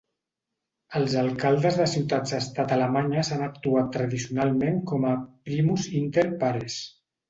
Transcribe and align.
Els 0.99 1.13
alcaldes 1.23 1.77
de 1.81 1.87
ciutats-estat 1.91 2.75
alemanyes 2.79 3.31
han 3.37 3.47
actuat 3.51 3.95
tradicionalment 4.01 4.85
com 4.95 5.09
a 5.15 5.17
"primus 5.53 5.91
inter 6.05 6.31
pares". 6.47 6.85